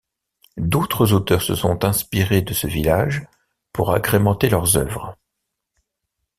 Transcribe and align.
D'autres 0.57 1.13
auteurs 1.13 1.43
se 1.43 1.53
sont 1.53 1.85
inspirés 1.85 2.41
de 2.41 2.55
ce 2.55 2.65
village 2.65 3.27
pour 3.71 3.91
agrémenter 3.93 4.49
leurs 4.49 4.75
œuvres. 4.75 5.15